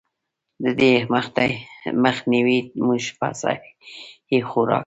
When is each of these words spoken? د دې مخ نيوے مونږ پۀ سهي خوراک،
د 0.63 0.65
دې 0.79 0.93
مخ 2.03 2.17
نيوے 2.31 2.57
مونږ 2.85 3.03
پۀ 3.17 3.29
سهي 3.41 4.39
خوراک، 4.49 4.79